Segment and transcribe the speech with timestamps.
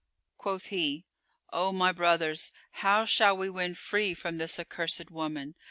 [0.35, 1.05] Quoth he,
[1.53, 5.53] "O my brothers, how shall we win free from this accursed woman?